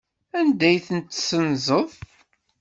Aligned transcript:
Anda 0.39 0.65
ay 0.69 0.77
ten-tessenzeḍ? 0.87 1.91